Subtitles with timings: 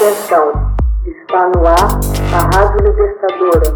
[0.00, 0.48] Atenção,
[1.04, 2.00] está no ar
[2.32, 3.68] a Rádio Libertadora.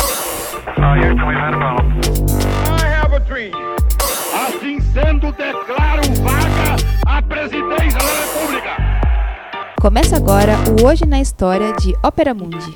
[4.33, 6.77] Assim sendo, declaro vaga
[7.07, 8.71] a presidência da República.
[9.79, 12.75] Começa agora o Hoje na História de Ópera Mundi.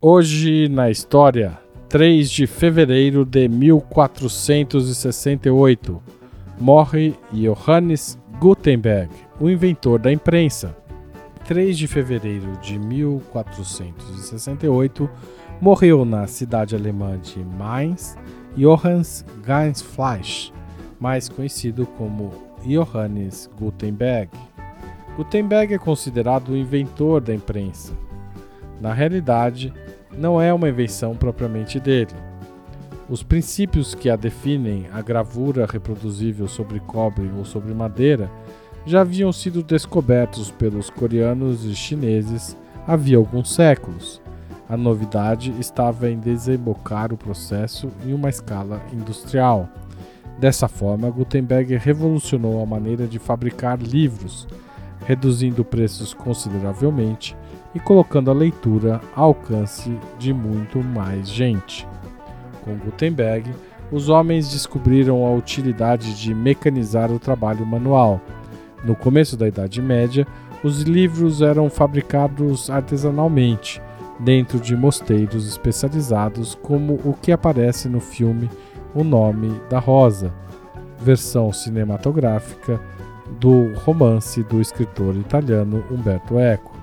[0.00, 1.58] Hoje na História,
[1.90, 6.02] 3 de fevereiro de 1468,
[6.58, 10.85] morre Johannes Gutenberg, o inventor da imprensa.
[11.46, 15.08] 3 de fevereiro de 1468,
[15.60, 18.18] morreu na cidade alemã de Mainz
[18.56, 20.52] Johannes Gainsfleisch,
[20.98, 22.32] mais conhecido como
[22.64, 24.28] Johannes Gutenberg.
[25.16, 27.92] Gutenberg é considerado o inventor da imprensa.
[28.80, 29.72] Na realidade,
[30.18, 32.10] não é uma invenção propriamente dele.
[33.08, 38.28] Os princípios que a definem, a gravura reproduzível sobre cobre ou sobre madeira,
[38.86, 44.22] já haviam sido descobertos pelos coreanos e chineses havia alguns séculos.
[44.68, 49.68] A novidade estava em desembocar o processo em uma escala industrial.
[50.38, 54.46] Dessa forma, Gutenberg revolucionou a maneira de fabricar livros,
[55.04, 57.36] reduzindo preços consideravelmente
[57.74, 61.86] e colocando a leitura ao alcance de muito mais gente.
[62.64, 63.52] Com Gutenberg,
[63.90, 68.20] os homens descobriram a utilidade de mecanizar o trabalho manual.
[68.84, 70.26] No começo da Idade Média,
[70.62, 73.82] os livros eram fabricados artesanalmente,
[74.18, 78.50] dentro de mosteiros especializados, como o que aparece no filme
[78.94, 80.32] O Nome da Rosa,
[80.98, 82.80] versão cinematográfica
[83.38, 86.74] do romance do escritor italiano Umberto Eco.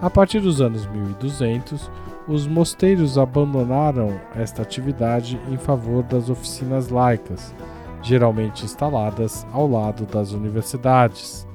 [0.00, 1.90] A partir dos anos 1200,
[2.26, 7.54] os mosteiros abandonaram esta atividade em favor das oficinas laicas,
[8.02, 11.46] geralmente instaladas ao lado das universidades.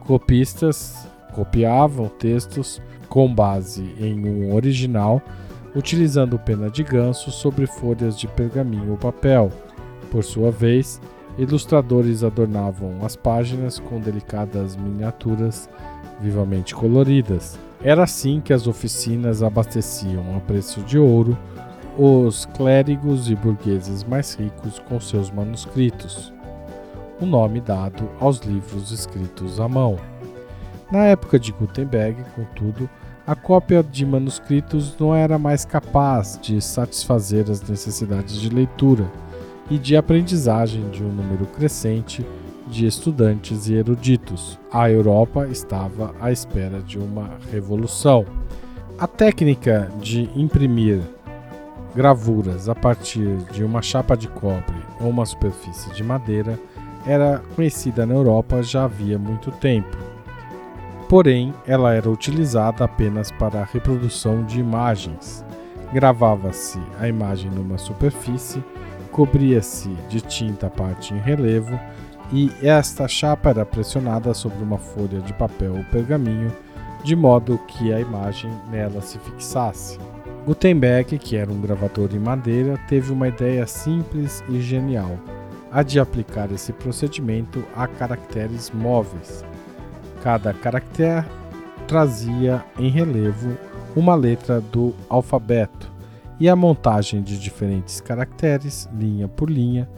[0.00, 5.20] Copistas copiavam textos com base em um original,
[5.74, 9.50] utilizando pena de ganso sobre folhas de pergaminho ou papel.
[10.10, 11.00] Por sua vez,
[11.38, 15.68] ilustradores adornavam as páginas com delicadas miniaturas
[16.20, 17.58] vivamente coloridas.
[17.82, 21.36] Era assim que as oficinas abasteciam a preço de ouro
[22.02, 26.32] os clérigos e burgueses mais ricos com seus manuscritos,
[27.20, 29.98] o nome dado aos livros escritos à mão.
[30.90, 32.88] Na época de Gutenberg, contudo,
[33.26, 39.04] a cópia de manuscritos não era mais capaz de satisfazer as necessidades de leitura
[39.70, 42.24] e de aprendizagem de um número crescente
[42.66, 44.58] de estudantes e eruditos.
[44.72, 48.24] A Europa estava à espera de uma revolução.
[48.98, 51.02] A técnica de imprimir
[51.94, 56.58] gravuras a partir de uma chapa de cobre ou uma superfície de madeira
[57.06, 59.96] era conhecida na Europa já havia muito tempo.
[61.08, 65.44] Porém, ela era utilizada apenas para a reprodução de imagens.
[65.92, 68.62] Gravava-se a imagem numa superfície,
[69.10, 71.78] cobria-se de tinta a parte em relevo
[72.32, 76.52] e esta chapa era pressionada sobre uma folha de papel ou pergaminho,
[77.02, 79.98] de modo que a imagem nela se fixasse.
[80.50, 85.16] Gutenberg, que era um gravador em madeira, teve uma ideia simples e genial:
[85.70, 89.44] a de aplicar esse procedimento a caracteres móveis.
[90.24, 91.24] Cada caractere
[91.86, 93.56] trazia em relevo
[93.94, 95.88] uma letra do alfabeto,
[96.40, 99.88] e a montagem de diferentes caracteres, linha por linha,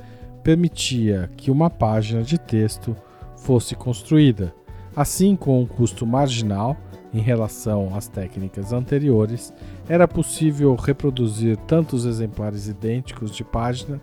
[0.43, 2.95] permitia que uma página de texto
[3.37, 4.55] fosse construída,
[4.95, 6.77] assim com um custo marginal
[7.13, 9.53] em relação às técnicas anteriores,
[9.89, 14.01] era possível reproduzir tantos exemplares idênticos de página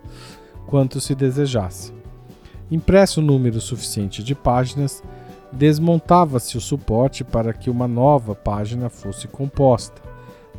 [0.68, 1.94] quanto se desejasse.
[2.70, 5.02] Impresso o número suficiente de páginas,
[5.52, 10.00] desmontava-se o suporte para que uma nova página fosse composta.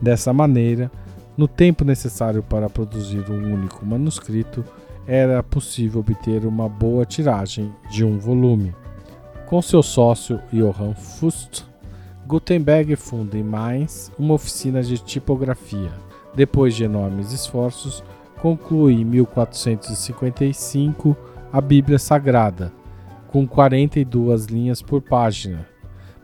[0.02, 0.90] Dessa maneira,
[1.36, 4.64] no tempo necessário para produzir um único manuscrito,
[5.06, 8.74] era possível obter uma boa tiragem de um volume.
[9.46, 11.69] Com seu sócio Johann Fust,
[12.30, 15.90] Gutenberg funda em Mainz uma oficina de tipografia.
[16.32, 18.04] Depois de enormes esforços,
[18.40, 21.16] conclui em 1455
[21.52, 22.72] a Bíblia Sagrada,
[23.32, 25.66] com 42 linhas por página,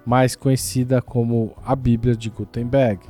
[0.06, 3.00] mais conhecida como a Bíblia de Gutenberg.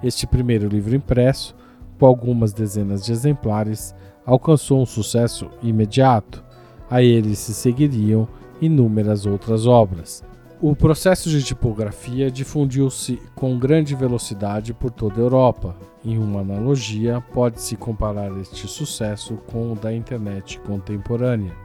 [0.00, 1.56] Este primeiro livro impresso,
[1.98, 3.92] com algumas dezenas de exemplares,
[4.24, 6.44] alcançou um sucesso imediato.
[6.88, 8.28] A ele se seguiriam
[8.60, 10.22] inúmeras outras obras.
[10.62, 15.74] O processo de tipografia difundiu-se com grande velocidade por toda a Europa.
[16.04, 21.56] Em uma analogia, pode-se comparar este sucesso com o da internet contemporânea.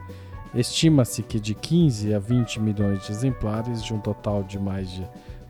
[0.53, 5.05] Estima-se que de 15 a 20 milhões de exemplares, de um total de mais de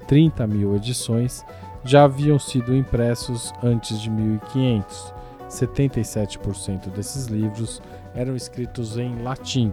[0.07, 1.45] 30 mil edições,
[1.83, 5.13] já haviam sido impressos antes de 1500.
[5.47, 7.79] 77% desses livros
[8.15, 9.71] eram escritos em latim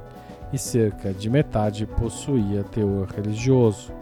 [0.53, 3.93] e cerca de metade possuía teor religioso.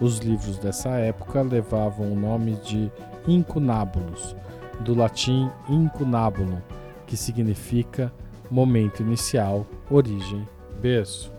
[0.00, 2.92] Os livros dessa época levavam o nome de
[3.26, 4.36] incunábulos,
[4.80, 6.58] do latim incunabulum,
[7.06, 8.12] que significa
[8.50, 10.46] momento inicial, origem,
[10.80, 11.32] berço.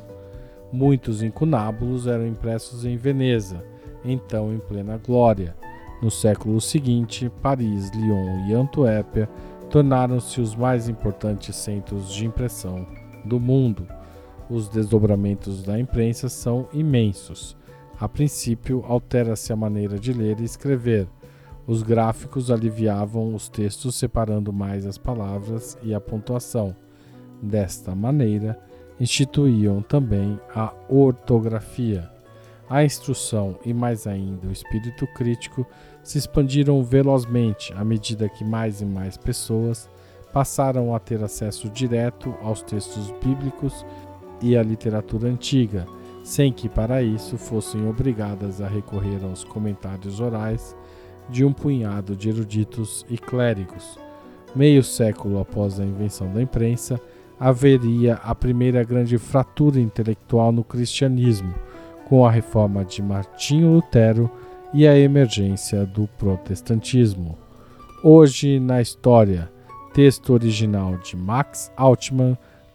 [0.72, 3.64] Muitos incunábulos eram impressos em Veneza,
[4.04, 5.56] então em plena glória.
[6.02, 9.30] No século seguinte, Paris, Lyon e Antuérpia
[9.70, 12.86] tornaram-se os mais importantes centros de impressão
[13.26, 13.88] do mundo.
[14.50, 17.58] Os desdobramentos da imprensa são imensos.
[18.00, 21.08] A princípio, altera-se a maneira de ler e escrever.
[21.66, 26.76] Os gráficos aliviavam os textos separando mais as palavras e a pontuação.
[27.42, 28.58] Desta maneira,
[29.00, 32.10] instituíam também a ortografia.
[32.70, 35.66] A instrução e mais ainda o espírito crítico
[36.04, 39.90] se expandiram velozmente à medida que mais e mais pessoas
[40.34, 43.86] passaram a ter acesso direto aos textos bíblicos
[44.42, 45.86] e à literatura antiga,
[46.24, 50.76] sem que para isso fossem obrigadas a recorrer aos comentários orais
[51.30, 53.98] de um punhado de eruditos e clérigos.
[54.56, 57.00] Meio século após a invenção da imprensa,
[57.40, 61.54] haveria a primeira grande fratura intelectual no cristianismo,
[62.08, 64.32] com a reforma de Martinho Lutero
[64.74, 67.38] e a emergência do protestantismo.
[68.04, 69.52] Hoje na história,
[69.94, 72.38] texto original de Max Altman,